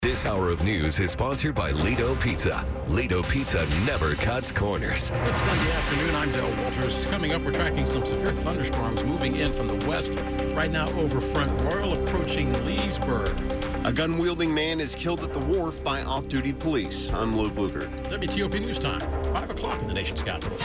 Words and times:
This 0.00 0.26
hour 0.26 0.50
of 0.50 0.62
news 0.62 1.00
is 1.00 1.10
sponsored 1.10 1.56
by 1.56 1.72
Lido 1.72 2.14
Pizza. 2.14 2.64
Lido 2.86 3.20
Pizza 3.24 3.66
never 3.84 4.14
cuts 4.14 4.52
corners. 4.52 5.10
Good 5.10 5.38
Sunday 5.38 5.72
afternoon. 5.72 6.14
I'm 6.14 6.30
Dale 6.30 6.62
Walters. 6.62 7.06
Coming 7.06 7.32
up, 7.32 7.42
we're 7.42 7.50
tracking 7.50 7.84
some 7.84 8.04
severe 8.04 8.32
thunderstorms 8.32 9.02
moving 9.02 9.34
in 9.34 9.50
from 9.50 9.66
the 9.66 9.84
west. 9.88 10.20
Right 10.54 10.70
now, 10.70 10.88
over 10.92 11.20
Front 11.20 11.60
Royal, 11.62 11.94
approaching 11.94 12.52
Leesburg. 12.64 13.36
A 13.84 13.92
gun 13.92 14.18
wielding 14.18 14.54
man 14.54 14.80
is 14.80 14.94
killed 14.94 15.20
at 15.20 15.32
the 15.32 15.44
wharf 15.46 15.82
by 15.82 16.02
off 16.02 16.28
duty 16.28 16.52
police. 16.52 17.12
I'm 17.12 17.36
Lou 17.36 17.50
Blucher. 17.50 17.88
WTOP 18.04 18.60
News 18.60 18.78
Time, 18.78 19.00
5 19.34 19.50
o'clock 19.50 19.80
in 19.80 19.88
the 19.88 19.94
nation's 19.94 20.22
capital. 20.22 20.56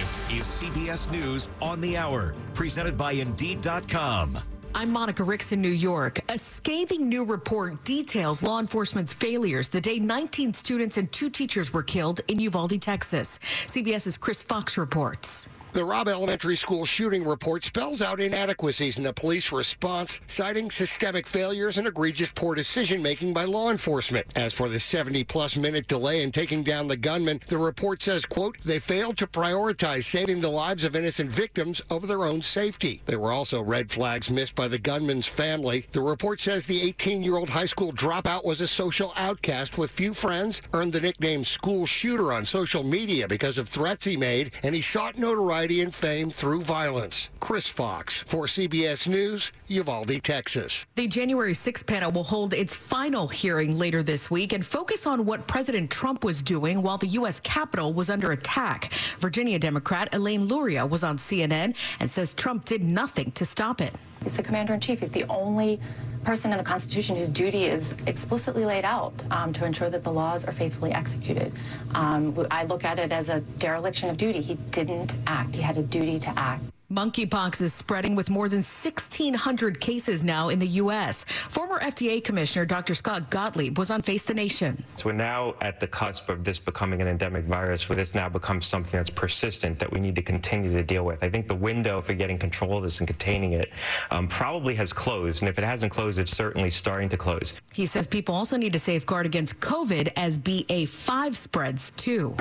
This 0.00 0.20
is 0.32 0.46
CBS 0.46 1.12
News 1.12 1.48
on 1.62 1.80
the 1.80 1.96
Hour, 1.96 2.34
presented 2.54 2.98
by 2.98 3.12
Indeed.com. 3.12 4.40
I'm 4.78 4.92
Monica 4.92 5.24
Ricks 5.24 5.52
in 5.52 5.62
New 5.62 5.70
York. 5.70 6.20
A 6.28 6.36
scathing 6.36 7.08
new 7.08 7.24
report 7.24 7.82
details 7.84 8.42
law 8.42 8.60
enforcement's 8.60 9.14
failures 9.14 9.68
the 9.68 9.80
day 9.80 9.98
19 9.98 10.52
students 10.52 10.98
and 10.98 11.10
two 11.10 11.30
teachers 11.30 11.72
were 11.72 11.82
killed 11.82 12.20
in 12.28 12.38
Uvalde, 12.38 12.78
Texas. 12.82 13.40
CBS's 13.68 14.18
Chris 14.18 14.42
Fox 14.42 14.76
reports. 14.76 15.48
The 15.72 15.84
Robb 15.84 16.08
Elementary 16.08 16.56
School 16.56 16.86
shooting 16.86 17.22
report 17.22 17.62
spells 17.62 18.00
out 18.00 18.18
inadequacies 18.18 18.96
in 18.96 19.04
the 19.04 19.12
police 19.12 19.52
response, 19.52 20.20
citing 20.26 20.70
systemic 20.70 21.26
failures 21.26 21.76
and 21.76 21.86
egregious 21.86 22.30
poor 22.34 22.54
decision 22.54 23.02
making 23.02 23.34
by 23.34 23.44
law 23.44 23.70
enforcement. 23.70 24.26
As 24.36 24.54
for 24.54 24.70
the 24.70 24.80
70 24.80 25.24
plus 25.24 25.54
minute 25.54 25.86
delay 25.86 26.22
in 26.22 26.32
taking 26.32 26.62
down 26.62 26.88
the 26.88 26.96
gunman, 26.96 27.42
the 27.48 27.58
report 27.58 28.00
says, 28.02 28.24
quote, 28.24 28.56
they 28.64 28.78
failed 28.78 29.18
to 29.18 29.26
prioritize 29.26 30.04
saving 30.04 30.40
the 30.40 30.48
lives 30.48 30.82
of 30.82 30.96
innocent 30.96 31.30
victims 31.30 31.82
over 31.90 32.06
their 32.06 32.24
own 32.24 32.40
safety. 32.40 33.02
There 33.04 33.20
were 33.20 33.32
also 33.32 33.60
red 33.60 33.90
flags 33.90 34.30
missed 34.30 34.54
by 34.54 34.68
the 34.68 34.78
gunman's 34.78 35.26
family. 35.26 35.86
The 35.92 36.00
report 36.00 36.40
says 36.40 36.64
the 36.64 36.80
18 36.80 37.22
year 37.22 37.36
old 37.36 37.50
high 37.50 37.66
school 37.66 37.92
dropout 37.92 38.46
was 38.46 38.62
a 38.62 38.66
social 38.66 39.12
outcast 39.14 39.76
with 39.76 39.90
few 39.90 40.14
friends, 40.14 40.62
earned 40.72 40.94
the 40.94 41.02
nickname 41.02 41.44
school 41.44 41.84
shooter 41.84 42.32
on 42.32 42.46
social 42.46 42.82
media 42.82 43.28
because 43.28 43.58
of 43.58 43.68
threats 43.68 44.06
he 44.06 44.16
made, 44.16 44.52
and 44.62 44.74
he 44.74 44.80
sought 44.80 45.18
notoriety 45.18 45.65
and 45.70 45.94
fame 45.94 46.30
through 46.30 46.62
violence. 46.62 47.28
Chris 47.40 47.66
Fox 47.66 48.22
for 48.26 48.46
CBS 48.46 49.06
News, 49.06 49.52
Uvalde, 49.68 50.22
Texas. 50.22 50.86
The 50.94 51.06
January 51.06 51.54
6 51.54 51.82
panel 51.82 52.12
will 52.12 52.24
hold 52.24 52.54
its 52.54 52.74
final 52.74 53.28
hearing 53.28 53.78
later 53.78 54.02
this 54.02 54.30
week 54.30 54.52
and 54.52 54.64
focus 54.64 55.06
on 55.06 55.24
what 55.24 55.46
President 55.46 55.90
Trump 55.90 56.24
was 56.24 56.42
doing 56.42 56.82
while 56.82 56.98
the 56.98 57.08
U.S. 57.08 57.40
Capitol 57.40 57.92
was 57.92 58.08
under 58.08 58.32
attack. 58.32 58.92
Virginia 59.18 59.58
Democrat 59.58 60.14
Elaine 60.14 60.44
Luria 60.44 60.86
was 60.86 61.04
on 61.04 61.16
CNN 61.18 61.76
and 62.00 62.10
says 62.10 62.32
Trump 62.32 62.64
did 62.64 62.82
nothing 62.82 63.32
to 63.32 63.44
stop 63.44 63.80
it. 63.80 63.94
He's 64.22 64.36
the 64.36 64.42
commander 64.42 64.74
in 64.74 64.80
chief. 64.80 65.00
He's 65.00 65.10
the 65.10 65.24
only 65.24 65.80
person 66.26 66.50
in 66.50 66.58
the 66.58 66.64
Constitution 66.64 67.14
whose 67.14 67.28
duty 67.28 67.66
is 67.66 67.94
explicitly 68.08 68.64
laid 68.64 68.84
out 68.84 69.14
um, 69.30 69.52
to 69.52 69.64
ensure 69.64 69.88
that 69.88 70.02
the 70.02 70.12
laws 70.12 70.44
are 70.44 70.50
faithfully 70.50 70.92
executed. 70.92 71.52
Um, 71.94 72.46
I 72.50 72.64
look 72.64 72.84
at 72.84 72.98
it 72.98 73.12
as 73.12 73.28
a 73.28 73.40
dereliction 73.58 74.10
of 74.10 74.16
duty. 74.16 74.40
He 74.40 74.56
didn't 74.72 75.14
act. 75.28 75.54
He 75.54 75.62
had 75.62 75.78
a 75.78 75.84
duty 75.84 76.18
to 76.18 76.30
act. 76.36 76.64
Monkeypox 76.90 77.60
is 77.62 77.74
spreading 77.74 78.14
with 78.14 78.30
more 78.30 78.48
than 78.48 78.58
1,600 78.58 79.80
cases 79.80 80.22
now 80.22 80.50
in 80.50 80.60
the 80.60 80.68
U.S. 80.68 81.24
Former 81.48 81.80
FDA 81.80 82.22
Commissioner 82.22 82.64
Dr. 82.64 82.94
Scott 82.94 83.28
Gottlieb 83.28 83.76
was 83.76 83.90
on 83.90 84.02
Face 84.02 84.22
the 84.22 84.34
Nation. 84.34 84.84
So 84.94 85.06
we're 85.06 85.12
now 85.12 85.56
at 85.62 85.80
the 85.80 85.88
cusp 85.88 86.28
of 86.28 86.44
this 86.44 86.60
becoming 86.60 87.02
an 87.02 87.08
endemic 87.08 87.44
virus, 87.44 87.88
where 87.88 87.96
this 87.96 88.14
now 88.14 88.28
becomes 88.28 88.66
something 88.66 88.92
that's 88.92 89.10
persistent 89.10 89.80
that 89.80 89.90
we 89.90 89.98
need 89.98 90.14
to 90.14 90.22
continue 90.22 90.72
to 90.72 90.84
deal 90.84 91.04
with. 91.04 91.24
I 91.24 91.28
think 91.28 91.48
the 91.48 91.56
window 91.56 92.00
for 92.00 92.14
getting 92.14 92.38
control 92.38 92.76
of 92.76 92.84
this 92.84 93.00
and 93.00 93.08
containing 93.08 93.54
it 93.54 93.72
um, 94.12 94.28
probably 94.28 94.74
has 94.76 94.92
closed, 94.92 95.42
and 95.42 95.48
if 95.48 95.58
it 95.58 95.64
hasn't 95.64 95.90
closed, 95.90 96.20
it's 96.20 96.36
certainly 96.36 96.70
starting 96.70 97.08
to 97.08 97.16
close. 97.16 97.54
He 97.74 97.86
says 97.86 98.06
people 98.06 98.32
also 98.32 98.56
need 98.56 98.72
to 98.74 98.78
safeguard 98.78 99.26
against 99.26 99.58
COVID 99.58 100.12
as 100.14 100.38
BA5 100.38 101.34
spreads 101.34 101.90
too. 101.96 102.36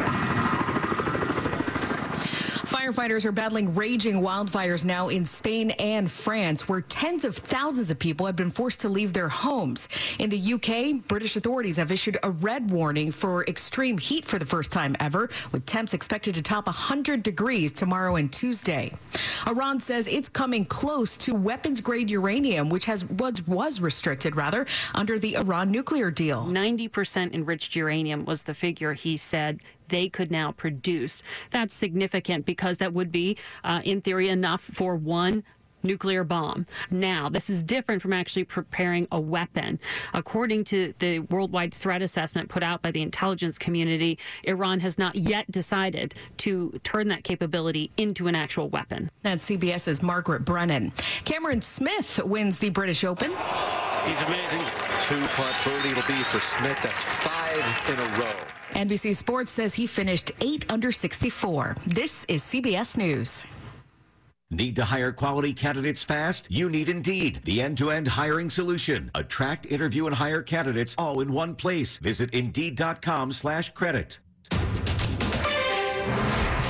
Firefighters 2.85 3.25
are 3.25 3.31
battling 3.31 3.73
raging 3.73 4.21
wildfires 4.21 4.85
now 4.85 5.09
in 5.09 5.25
Spain 5.25 5.71
and 5.71 6.11
France, 6.11 6.69
where 6.69 6.81
tens 6.81 7.25
of 7.25 7.35
thousands 7.35 7.89
of 7.89 7.97
people 7.97 8.27
have 8.27 8.35
been 8.35 8.51
forced 8.51 8.79
to 8.81 8.89
leave 8.89 9.11
their 9.11 9.27
homes. 9.27 9.87
In 10.19 10.29
the 10.29 10.53
UK, 10.53 11.07
British 11.07 11.35
authorities 11.35 11.77
have 11.77 11.91
issued 11.91 12.19
a 12.21 12.29
red 12.29 12.69
warning 12.69 13.09
for 13.09 13.43
extreme 13.45 13.97
heat 13.97 14.23
for 14.23 14.37
the 14.37 14.45
first 14.45 14.71
time 14.71 14.95
ever, 14.99 15.31
with 15.51 15.65
temps 15.65 15.95
expected 15.95 16.35
to 16.35 16.43
top 16.43 16.67
100 16.67 17.23
degrees 17.23 17.71
tomorrow 17.71 18.17
and 18.17 18.31
Tuesday. 18.31 18.93
Iran 19.47 19.79
says 19.79 20.07
it's 20.07 20.29
coming 20.29 20.63
close 20.63 21.17
to 21.17 21.33
weapons 21.33 21.81
grade 21.81 22.11
uranium, 22.11 22.69
which 22.69 22.85
has 22.85 23.03
was, 23.05 23.41
was 23.47 23.81
restricted 23.81 24.35
rather 24.35 24.67
under 24.93 25.17
the 25.17 25.37
Iran 25.37 25.71
nuclear 25.71 26.11
deal. 26.11 26.45
90% 26.45 27.33
enriched 27.33 27.75
uranium 27.75 28.25
was 28.25 28.43
the 28.43 28.53
figure 28.53 28.93
he 28.93 29.17
said 29.17 29.59
they 29.89 30.09
could 30.09 30.31
now 30.31 30.51
produce. 30.51 31.21
That's 31.51 31.73
significant 31.73 32.45
because 32.45 32.77
that 32.77 32.93
would 32.93 33.11
be, 33.11 33.37
uh, 33.63 33.81
in 33.83 34.01
theory, 34.01 34.29
enough 34.29 34.61
for 34.61 34.95
one 34.95 35.43
nuclear 35.85 36.23
bomb. 36.23 36.65
Now, 36.91 37.29
this 37.29 37.49
is 37.49 37.63
different 37.63 38.01
from 38.01 38.11
actually 38.11 38.43
preparing 38.43 39.07
a 39.11 39.19
weapon. 39.19 39.79
According 40.13 40.65
to 40.65 40.93
the 40.99 41.19
worldwide 41.19 41.73
threat 41.73 42.01
assessment 42.01 42.49
put 42.49 42.63
out 42.63 42.81
by 42.81 42.91
the 42.91 43.01
intelligence 43.01 43.57
community, 43.57 44.17
Iran 44.43 44.79
has 44.81 44.97
not 44.97 45.15
yet 45.15 45.49
decided 45.49 46.15
to 46.37 46.71
turn 46.83 47.07
that 47.09 47.23
capability 47.23 47.91
into 47.97 48.27
an 48.27 48.35
actual 48.35 48.69
weapon. 48.69 49.09
That's 49.21 49.49
CBS's 49.49 50.01
Margaret 50.01 50.43
Brennan. 50.43 50.91
Cameron 51.23 51.61
Smith 51.61 52.19
wins 52.25 52.59
the 52.59 52.69
British 52.69 53.03
Open. 53.03 53.31
He's 54.05 54.21
amazing. 54.21 54.61
Two 55.01 55.25
putt 55.29 55.55
birdie 55.63 55.89
it'll 55.89 56.03
be 56.07 56.21
for 56.23 56.39
Smith. 56.39 56.77
That's 56.83 57.01
five 57.01 57.89
in 57.89 57.99
a 57.99 58.19
row. 58.19 58.33
NBC 58.75 59.15
Sports 59.15 59.51
says 59.51 59.73
he 59.73 59.87
finished 59.87 60.31
8 60.41 60.65
under 60.69 60.91
64. 60.91 61.77
This 61.87 62.25
is 62.27 62.43
CBS 62.43 62.97
News. 62.97 63.45
Need 64.51 64.75
to 64.75 64.85
hire 64.85 65.11
quality 65.11 65.53
candidates 65.53 66.03
fast? 66.03 66.47
You 66.51 66.69
need 66.69 66.87
Indeed, 66.87 67.41
the 67.45 67.63
end-to-end 67.63 68.09
hiring 68.09 68.51
solution. 68.51 69.09
Attract, 69.15 69.65
interview, 69.71 70.05
and 70.05 70.15
hire 70.15 70.43
candidates 70.43 70.93
all 70.99 71.19
in 71.19 71.31
one 71.31 71.55
place. 71.55 71.97
Visit 71.97 72.31
Indeed.com 72.31 73.31
slash 73.31 73.71
credit. 73.71 74.19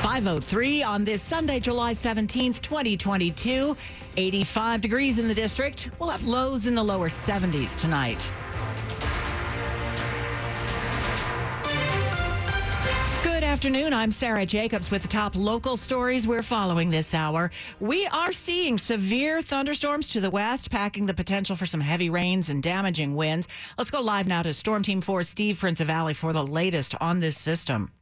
503 0.06 0.84
on 0.84 1.04
this 1.04 1.22
Sunday, 1.22 1.60
July 1.60 1.92
17th, 1.92 2.62
2022. 2.62 3.76
85 4.16 4.80
degrees 4.80 5.20
in 5.20 5.28
the 5.28 5.34
district. 5.34 5.90
We'll 6.00 6.10
have 6.10 6.26
lows 6.26 6.68
in 6.68 6.76
the 6.76 6.84
lower 6.84 7.10
70s 7.10 7.76
tonight. 7.76 8.32
Afternoon. 13.56 13.94
I'm 13.94 14.12
Sarah 14.12 14.46
Jacobs 14.46 14.92
with 14.92 15.04
the 15.04 15.08
top 15.08 15.34
local 15.34 15.78
stories 15.78 16.28
we're 16.28 16.44
following 16.44 16.90
this 16.90 17.14
hour. 17.14 17.50
We 17.80 18.06
are 18.08 18.34
seeing 18.34 18.78
severe 18.78 19.42
thunderstorms 19.42 20.10
to 20.10 20.20
the 20.20 20.30
west, 20.30 20.70
packing 20.70 21.06
the 21.06 21.14
potential 21.14 21.56
for 21.56 21.66
some 21.66 21.80
heavy 21.80 22.10
rains 22.10 22.50
and 22.50 22.62
damaging 22.62 23.16
winds. 23.16 23.48
Let's 23.78 23.90
go 23.90 24.02
live 24.02 24.28
now 24.28 24.44
to 24.44 24.52
Storm 24.52 24.84
Team 24.84 25.00
4 25.00 25.24
Steve 25.24 25.56
Prinzivalli 25.56 26.14
for 26.14 26.34
the 26.34 26.46
latest 26.46 26.96
on 27.00 27.22
this 27.22 27.38
system. 27.38 27.94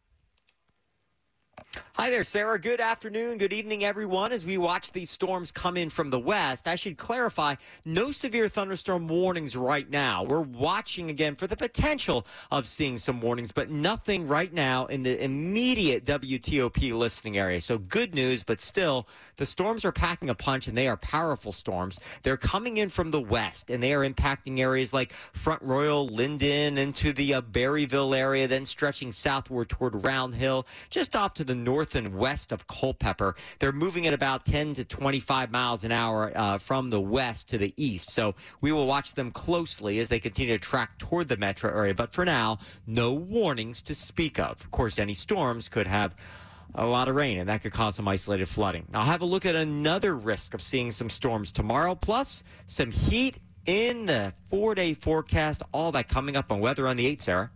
Hi 1.93 2.09
there, 2.09 2.23
Sarah. 2.23 2.59
Good 2.59 2.81
afternoon. 2.81 3.37
Good 3.37 3.53
evening, 3.53 3.83
everyone. 3.83 4.31
As 4.31 4.45
we 4.45 4.57
watch 4.57 4.91
these 4.91 5.09
storms 5.09 5.51
come 5.51 5.77
in 5.77 5.89
from 5.89 6.09
the 6.09 6.19
west, 6.19 6.67
I 6.67 6.75
should 6.75 6.97
clarify 6.97 7.55
no 7.85 8.11
severe 8.11 8.47
thunderstorm 8.47 9.07
warnings 9.07 9.55
right 9.55 9.89
now. 9.89 10.23
We're 10.23 10.41
watching 10.41 11.09
again 11.09 11.35
for 11.35 11.47
the 11.47 11.55
potential 11.55 12.25
of 12.51 12.67
seeing 12.67 12.97
some 12.97 13.21
warnings, 13.21 13.51
but 13.51 13.69
nothing 13.69 14.27
right 14.27 14.51
now 14.51 14.85
in 14.87 15.03
the 15.03 15.23
immediate 15.23 16.03
WTOP 16.05 16.93
listening 16.93 17.37
area. 17.37 17.61
So 17.61 17.77
good 17.77 18.13
news, 18.13 18.43
but 18.43 18.59
still, 18.59 19.07
the 19.37 19.45
storms 19.45 19.85
are 19.85 19.91
packing 19.91 20.29
a 20.29 20.35
punch 20.35 20.67
and 20.67 20.77
they 20.77 20.87
are 20.87 20.97
powerful 20.97 21.51
storms. 21.51 21.99
They're 22.23 22.37
coming 22.37 22.77
in 22.77 22.89
from 22.89 23.11
the 23.11 23.21
west 23.21 23.69
and 23.69 23.81
they 23.81 23.93
are 23.93 24.07
impacting 24.07 24.59
areas 24.59 24.93
like 24.93 25.13
Front 25.13 25.61
Royal, 25.61 26.07
Linden, 26.07 26.77
into 26.77 27.13
the 27.13 27.35
uh, 27.35 27.41
Berryville 27.41 28.15
area, 28.15 28.47
then 28.47 28.65
stretching 28.65 29.11
southward 29.11 29.69
toward 29.69 30.03
Round 30.03 30.35
Hill, 30.35 30.67
just 30.89 31.15
off 31.15 31.33
to 31.35 31.43
the 31.43 31.62
north 31.63 31.95
and 31.95 32.15
west 32.15 32.51
of 32.51 32.67
Culpeper. 32.67 33.35
They're 33.59 33.71
moving 33.71 34.07
at 34.07 34.13
about 34.13 34.45
10 34.45 34.73
to 34.75 34.85
25 34.85 35.51
miles 35.51 35.83
an 35.83 35.91
hour 35.91 36.31
uh, 36.35 36.57
from 36.57 36.89
the 36.89 37.01
west 37.01 37.49
to 37.49 37.57
the 37.57 37.73
east. 37.77 38.09
So 38.11 38.35
we 38.61 38.71
will 38.71 38.87
watch 38.87 39.13
them 39.13 39.31
closely 39.31 39.99
as 39.99 40.09
they 40.09 40.19
continue 40.19 40.57
to 40.57 40.63
track 40.63 40.97
toward 40.97 41.27
the 41.27 41.37
metro 41.37 41.69
area. 41.69 41.93
But 41.93 42.11
for 42.11 42.25
now, 42.25 42.59
no 42.85 43.13
warnings 43.13 43.81
to 43.83 43.95
speak 43.95 44.39
of. 44.39 44.61
Of 44.61 44.71
course, 44.71 44.99
any 44.99 45.13
storms 45.13 45.69
could 45.69 45.87
have 45.87 46.15
a 46.75 46.85
lot 46.85 47.07
of 47.07 47.15
rain, 47.15 47.37
and 47.37 47.49
that 47.49 47.61
could 47.61 47.71
cause 47.71 47.95
some 47.95 48.07
isolated 48.07 48.47
flooding. 48.47 48.87
I'll 48.93 49.05
have 49.05 49.21
a 49.21 49.25
look 49.25 49.45
at 49.45 49.55
another 49.55 50.15
risk 50.15 50.53
of 50.53 50.61
seeing 50.61 50.91
some 50.91 51.09
storms 51.09 51.51
tomorrow, 51.51 51.95
plus 51.95 52.43
some 52.65 52.91
heat 52.91 53.37
in 53.65 54.05
the 54.07 54.33
four 54.45 54.75
day 54.75 54.93
forecast. 54.93 55.63
All 55.71 55.91
that 55.91 56.07
coming 56.07 56.35
up 56.35 56.51
on 56.51 56.59
Weather 56.59 56.87
on 56.87 56.97
the 56.97 57.05
8, 57.07 57.21
Sarah. 57.21 57.51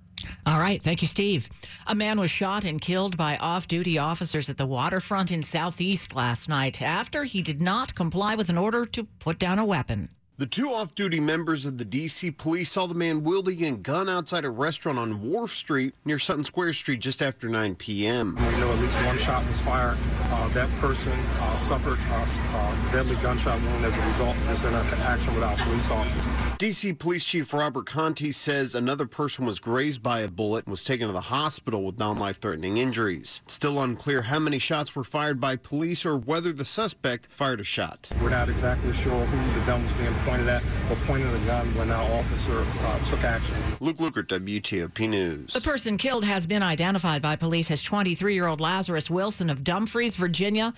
All 0.46 0.60
right. 0.60 0.82
Thank 0.82 1.02
you, 1.02 1.08
Steve. 1.08 1.50
A 1.88 1.96
man 1.96 2.20
was 2.20 2.32
shot 2.32 2.66
and 2.66 2.82
killed 2.82 3.18
by 3.18 3.38
off 3.38 3.68
duty 3.68 3.98
officers 3.98 4.50
at 4.50 4.58
the 4.58 4.66
waterfront 4.66 5.32
in 5.32 5.44
Southeast 5.44 6.16
last 6.16 6.50
night 6.50 6.82
after 6.82 7.24
he 7.24 7.42
did 7.42 7.62
not 7.62 7.96
comply 7.96 8.36
with 8.36 8.50
an 8.50 8.58
order 8.58 8.86
to 8.86 9.04
put 9.20 9.40
down 9.40 9.60
a 9.60 9.66
weapon. 9.66 10.10
The 10.40 10.46
two 10.46 10.72
off 10.72 10.94
duty 10.94 11.20
members 11.20 11.66
of 11.66 11.80
the 11.80 11.84
D.C. 11.86 12.30
police 12.30 12.72
saw 12.74 12.86
the 12.86 12.94
man 12.94 13.24
wielding 13.24 13.66
a 13.66 13.72
gun 13.72 14.08
outside 14.08 14.46
a 14.46 14.52
restaurant 14.52 15.00
on 15.00 15.24
Wharf 15.24 15.52
Street 15.52 15.96
near 16.06 16.20
Sutton 16.20 16.44
Square 16.44 16.74
Street 16.74 17.00
just 17.00 17.24
after 17.24 17.50
9 17.50 17.74
p.m. 17.74 18.36
We 18.36 18.60
know 18.60 18.72
at 18.72 18.78
least 18.78 18.96
one 19.04 19.18
shot 19.18 19.44
was 19.48 19.60
fired. 19.62 19.98
Uh, 20.26 20.48
that 20.50 20.70
person 20.80 21.12
uh, 21.40 21.56
suffered 21.56 21.98
a 21.98 22.92
deadly 22.92 23.16
gunshot 23.16 23.60
wound 23.60 23.84
as 23.84 23.98
a 23.98 24.06
result 24.06 24.38
of 24.38 24.48
this 24.48 24.64
interaction 24.64 25.34
with 25.34 25.44
our 25.44 25.58
police 25.58 25.90
officers. 25.90 26.58
D.C. 26.60 26.94
Police 26.94 27.24
Chief 27.24 27.52
Robert 27.52 27.88
Contee 27.88 28.32
says 28.32 28.76
another 28.76 29.08
person 29.08 29.44
was 29.44 29.60
grazed 29.60 30.04
by 30.04 30.20
a 30.20 30.28
bullet 30.28 30.66
and 30.66 30.72
was 30.72 30.84
taken 30.84 31.08
to 31.08 31.14
the 31.14 31.22
hospital 31.22 31.84
with 31.84 31.98
non 31.98 32.20
life 32.20 32.40
threatening 32.40 32.78
injuries. 32.78 33.42
It's 33.46 33.56
still 33.56 33.82
unclear 33.82 34.22
how 34.22 34.38
many 34.38 34.60
shots 34.60 34.96
were 34.96 35.04
fired 35.04 35.40
by 35.42 35.56
police 35.56 36.06
or 36.06 36.16
whether 36.16 36.54
the 36.54 36.66
suspect 36.66 37.28
fired 37.32 37.60
a 37.60 37.64
shot. 37.64 38.12
We're 38.22 38.30
not 38.30 38.50
exactly 38.50 38.94
sure 38.94 39.26
who 39.26 39.60
the 39.60 39.66
gun 39.66 39.82
was 39.82 39.94
being 39.94 40.14
pointed 40.28 40.50
at 40.50 40.62
or 40.92 40.96
pointed 41.06 41.32
the 41.32 41.46
gun 41.46 41.66
when 41.76 41.90
our 41.90 42.12
officer 42.20 42.66
uh, 42.82 43.00
took 43.06 43.24
action. 43.24 43.56
Luke 43.80 43.98
Lukert, 43.98 44.28
WTOP 44.28 45.08
News. 45.08 45.54
The 45.54 45.62
person 45.62 45.98
killed 45.98 46.26
has 46.26 46.46
been 46.46 46.62
identified 46.62 47.22
by 47.22 47.38
police 47.38 47.72
as 47.72 47.82
23 47.82 48.34
year 48.34 48.48
old 48.48 48.60
Lazarus 48.60 49.10
Wilson 49.10 49.50
of 49.50 49.64
Dumfries, 49.64 50.18
Virginia. 50.18 50.74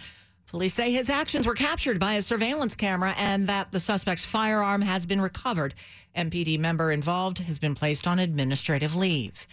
Police 0.45 0.75
say 0.75 0.91
his 0.91 1.09
actions 1.09 1.47
were 1.47 1.55
captured 1.55 1.99
by 1.99 2.13
a 2.13 2.21
surveillance 2.21 2.75
camera 2.75 3.13
and 3.17 3.47
that 3.47 3.71
the 3.71 3.79
suspect's 3.79 4.25
firearm 4.25 4.83
has 4.83 5.05
been 5.07 5.21
recovered. 5.21 5.73
MPD 6.15 6.59
member 6.59 6.91
involved 6.91 7.39
has 7.39 7.57
been 7.57 7.75
placed 7.75 8.07
on 8.07 8.19
administrative 8.19 8.95
leave. 8.95 9.47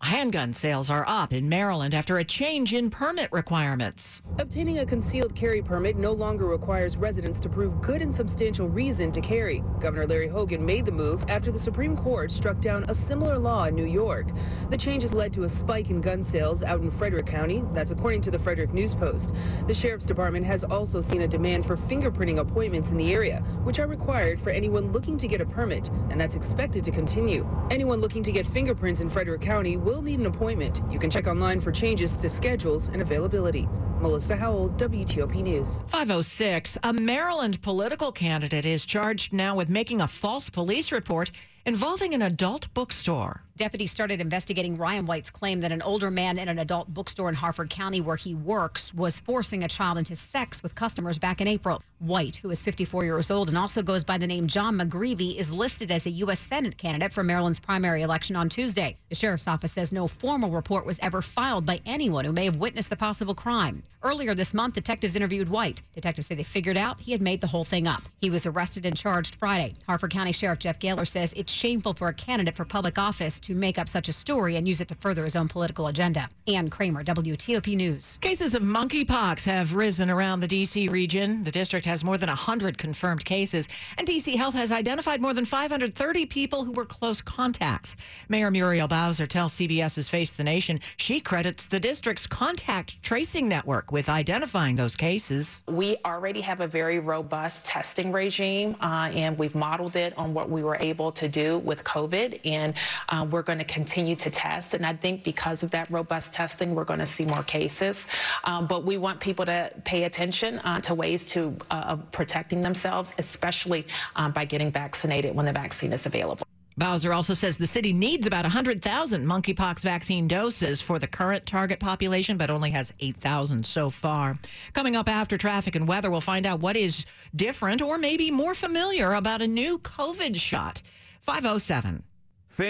Handgun 0.00 0.52
sales 0.52 0.90
are 0.90 1.04
up 1.08 1.32
in 1.32 1.48
Maryland 1.48 1.94
after 1.94 2.18
a 2.18 2.24
change 2.24 2.74
in 2.74 2.90
permit 2.90 3.28
requirements. 3.32 4.20
Obtaining 4.38 4.80
a 4.80 4.86
concealed 4.86 5.34
carry 5.34 5.62
permit 5.62 5.96
no 5.96 6.12
longer 6.12 6.44
requires 6.46 6.96
residents 6.96 7.40
to 7.40 7.48
prove 7.48 7.80
good 7.80 8.02
and 8.02 8.14
substantial 8.14 8.68
reason 8.68 9.10
to 9.12 9.20
carry. 9.22 9.64
Governor 9.80 10.06
Larry 10.06 10.28
Hogan 10.28 10.64
made 10.64 10.84
the 10.84 10.92
move 10.92 11.24
after 11.28 11.50
the 11.50 11.58
Supreme 11.58 11.96
Court 11.96 12.30
struck 12.30 12.60
down 12.60 12.84
a 12.88 12.94
similar 12.94 13.38
law 13.38 13.64
in 13.64 13.74
New 13.74 13.86
York. 13.86 14.28
The 14.68 14.76
changes 14.76 15.14
led 15.14 15.32
to 15.32 15.44
a 15.44 15.48
spike 15.48 15.90
in 15.90 16.00
gun 16.00 16.22
sales 16.22 16.62
out 16.62 16.80
in 16.80 16.90
Frederick 16.90 17.26
County. 17.26 17.64
That's 17.72 17.90
according 17.90 18.20
to 18.22 18.30
the 18.30 18.38
Frederick 18.38 18.74
News 18.74 18.94
Post. 18.94 19.34
The 19.66 19.74
Sheriff's 19.74 20.06
Department 20.06 20.44
has 20.44 20.64
also 20.64 21.00
seen 21.00 21.22
a 21.22 21.28
demand 21.28 21.64
for 21.64 21.76
fingerprinting 21.76 22.38
appointments 22.38 22.92
in 22.92 22.98
the 22.98 23.12
area, 23.12 23.38
which 23.64 23.78
are 23.78 23.86
required 23.86 24.38
for 24.38 24.50
anyone 24.50 24.92
looking 24.92 25.16
to 25.16 25.26
get 25.26 25.40
a 25.40 25.46
permit, 25.46 25.88
and 26.10 26.20
that's 26.20 26.36
expected 26.36 26.84
to 26.84 26.90
continue. 26.90 27.48
Anyone 27.70 28.00
looking 28.00 28.22
to 28.22 28.32
get 28.32 28.46
fingerprints 28.46 29.00
in 29.00 29.08
Frederick 29.08 29.40
County 29.40 29.76
will 29.84 30.00
need 30.00 30.18
an 30.18 30.26
appointment. 30.26 30.80
You 30.90 30.98
can 30.98 31.10
check 31.10 31.26
online 31.26 31.60
for 31.60 31.70
changes 31.70 32.16
to 32.16 32.28
schedules 32.28 32.88
and 32.88 33.02
availability. 33.02 33.68
Melissa 34.00 34.36
Howell, 34.36 34.70
WTOP 34.70 35.42
News. 35.42 35.82
506. 35.86 36.78
A 36.82 36.92
Maryland 36.92 37.60
political 37.62 38.10
candidate 38.10 38.64
is 38.64 38.84
charged 38.84 39.32
now 39.32 39.54
with 39.54 39.68
making 39.68 40.00
a 40.00 40.08
false 40.08 40.50
police 40.50 40.90
report 40.90 41.30
involving 41.66 42.14
an 42.14 42.22
adult 42.22 42.72
bookstore. 42.74 43.44
Deputies 43.56 43.92
started 43.92 44.20
investigating 44.20 44.76
Ryan 44.76 45.06
White's 45.06 45.30
claim 45.30 45.60
that 45.60 45.70
an 45.70 45.80
older 45.80 46.10
man 46.10 46.38
in 46.40 46.48
an 46.48 46.58
adult 46.58 46.92
bookstore 46.92 47.28
in 47.28 47.36
Harford 47.36 47.70
County, 47.70 48.00
where 48.00 48.16
he 48.16 48.34
works, 48.34 48.92
was 48.92 49.20
forcing 49.20 49.62
a 49.62 49.68
child 49.68 49.96
into 49.96 50.16
sex 50.16 50.60
with 50.60 50.74
customers 50.74 51.20
back 51.20 51.40
in 51.40 51.46
April. 51.46 51.80
White, 52.00 52.36
who 52.36 52.50
is 52.50 52.60
54 52.60 53.04
years 53.04 53.30
old 53.30 53.48
and 53.48 53.56
also 53.56 53.80
goes 53.80 54.02
by 54.02 54.18
the 54.18 54.26
name 54.26 54.48
John 54.48 54.76
McGreevy, 54.76 55.36
is 55.36 55.52
listed 55.52 55.92
as 55.92 56.04
a 56.04 56.10
U.S. 56.10 56.40
Senate 56.40 56.76
candidate 56.76 57.12
for 57.12 57.22
Maryland's 57.22 57.60
primary 57.60 58.02
election 58.02 58.34
on 58.34 58.48
Tuesday. 58.48 58.96
The 59.08 59.14
sheriff's 59.14 59.46
office 59.46 59.72
says 59.72 59.92
no 59.92 60.08
formal 60.08 60.50
report 60.50 60.84
was 60.84 60.98
ever 60.98 61.22
filed 61.22 61.64
by 61.64 61.80
anyone 61.86 62.24
who 62.24 62.32
may 62.32 62.46
have 62.46 62.58
witnessed 62.58 62.90
the 62.90 62.96
possible 62.96 63.36
crime. 63.36 63.84
Earlier 64.02 64.34
this 64.34 64.52
month, 64.52 64.74
detectives 64.74 65.14
interviewed 65.14 65.48
White. 65.48 65.80
Detectives 65.94 66.26
say 66.26 66.34
they 66.34 66.42
figured 66.42 66.76
out 66.76 67.00
he 67.00 67.12
had 67.12 67.22
made 67.22 67.40
the 67.40 67.46
whole 67.46 67.64
thing 67.64 67.86
up. 67.86 68.02
He 68.20 68.30
was 68.30 68.46
arrested 68.46 68.84
and 68.84 68.96
charged 68.96 69.36
Friday. 69.36 69.74
Harford 69.86 70.10
County 70.10 70.32
Sheriff 70.32 70.58
Jeff 70.58 70.80
Gahler 70.80 71.06
says 71.06 71.32
it's 71.36 71.52
shameful 71.52 71.94
for 71.94 72.08
a 72.08 72.14
candidate 72.14 72.56
for 72.56 72.64
public 72.64 72.98
office 72.98 73.40
to 73.44 73.54
make 73.54 73.78
up 73.78 73.88
such 73.88 74.08
a 74.08 74.12
story 74.12 74.56
and 74.56 74.66
use 74.66 74.80
it 74.80 74.88
to 74.88 74.94
further 74.94 75.24
his 75.24 75.36
own 75.36 75.48
political 75.48 75.88
agenda. 75.88 76.28
Ann 76.46 76.70
Kramer, 76.70 77.04
WTOP 77.04 77.76
News. 77.76 78.18
Cases 78.20 78.54
of 78.54 78.62
monkeypox 78.62 79.44
have 79.44 79.74
risen 79.74 80.10
around 80.10 80.40
the 80.40 80.48
D.C. 80.48 80.88
region. 80.88 81.44
The 81.44 81.50
district 81.50 81.86
has 81.86 82.02
more 82.02 82.16
than 82.16 82.28
100 82.28 82.78
confirmed 82.78 83.24
cases, 83.24 83.68
and 83.98 84.06
D.C. 84.06 84.36
Health 84.36 84.54
has 84.54 84.72
identified 84.72 85.20
more 85.20 85.34
than 85.34 85.44
530 85.44 86.26
people 86.26 86.64
who 86.64 86.72
were 86.72 86.84
close 86.84 87.20
contacts. 87.20 87.96
Mayor 88.28 88.50
Muriel 88.50 88.88
Bowser 88.88 89.26
tells 89.26 89.52
CBS's 89.52 90.08
Face 90.08 90.32
the 90.32 90.44
Nation 90.44 90.80
she 90.96 91.20
credits 91.20 91.66
the 91.66 91.80
district's 91.80 92.26
contact 92.26 93.02
tracing 93.02 93.48
network 93.48 93.92
with 93.92 94.08
identifying 94.08 94.74
those 94.74 94.96
cases. 94.96 95.62
We 95.68 95.96
already 96.04 96.40
have 96.40 96.60
a 96.60 96.66
very 96.66 96.98
robust 96.98 97.66
testing 97.66 98.12
regime, 98.12 98.76
uh, 98.80 99.10
and 99.14 99.38
we've 99.38 99.54
modeled 99.54 99.96
it 99.96 100.16
on 100.16 100.32
what 100.34 100.50
we 100.50 100.62
were 100.62 100.76
able 100.80 101.12
to 101.12 101.28
do 101.28 101.58
with 101.58 101.84
COVID, 101.84 102.40
and 102.44 102.74
uh, 103.08 103.26
we're 103.34 103.42
going 103.42 103.58
to 103.58 103.64
continue 103.64 104.14
to 104.14 104.30
test. 104.30 104.74
And 104.74 104.86
I 104.86 104.94
think 104.94 105.24
because 105.24 105.64
of 105.64 105.70
that 105.72 105.90
robust 105.90 106.32
testing, 106.32 106.72
we're 106.72 106.84
going 106.84 107.00
to 107.00 107.06
see 107.06 107.24
more 107.24 107.42
cases. 107.42 108.06
Um, 108.44 108.68
but 108.68 108.84
we 108.84 108.96
want 108.96 109.18
people 109.18 109.44
to 109.44 109.72
pay 109.84 110.04
attention 110.04 110.60
uh, 110.60 110.80
to 110.82 110.94
ways 110.94 111.24
to 111.32 111.56
uh, 111.72 111.96
protecting 112.12 112.60
themselves, 112.62 113.12
especially 113.18 113.86
uh, 114.14 114.28
by 114.28 114.44
getting 114.44 114.70
vaccinated 114.70 115.34
when 115.34 115.46
the 115.46 115.52
vaccine 115.52 115.92
is 115.92 116.06
available. 116.06 116.46
Bowser 116.76 117.12
also 117.12 117.34
says 117.34 117.56
the 117.58 117.66
city 117.66 117.92
needs 117.92 118.26
about 118.26 118.44
100,000 118.44 119.26
monkeypox 119.26 119.82
vaccine 119.82 120.28
doses 120.28 120.80
for 120.80 121.00
the 121.00 121.06
current 121.06 121.44
target 121.44 121.80
population, 121.80 122.36
but 122.36 122.50
only 122.50 122.70
has 122.70 122.92
8,000 123.00 123.66
so 123.66 123.90
far. 123.90 124.38
Coming 124.72 124.94
up 124.94 125.08
after 125.08 125.36
traffic 125.36 125.74
and 125.74 125.88
weather, 125.88 126.10
we'll 126.10 126.20
find 126.20 126.46
out 126.46 126.60
what 126.60 126.76
is 126.76 127.04
different 127.34 127.82
or 127.82 127.98
maybe 127.98 128.30
more 128.30 128.54
familiar 128.54 129.14
about 129.14 129.42
a 129.42 129.46
new 129.46 129.78
COVID 129.80 130.36
shot. 130.36 130.82
507. 131.20 132.02